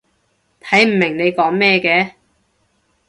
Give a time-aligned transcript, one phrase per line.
[0.61, 2.13] 睇唔明你講咩嘅